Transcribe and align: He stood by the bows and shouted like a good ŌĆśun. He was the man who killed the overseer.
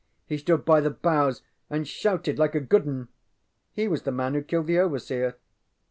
He 0.25 0.39
stood 0.39 0.65
by 0.65 0.81
the 0.81 0.89
bows 0.89 1.43
and 1.69 1.87
shouted 1.87 2.39
like 2.39 2.55
a 2.55 2.59
good 2.59 2.85
ŌĆśun. 2.85 3.07
He 3.71 3.87
was 3.87 4.01
the 4.01 4.11
man 4.11 4.33
who 4.33 4.41
killed 4.41 4.65
the 4.65 4.79
overseer. 4.79 5.35